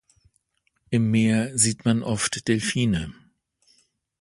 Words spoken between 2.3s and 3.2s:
Delphine.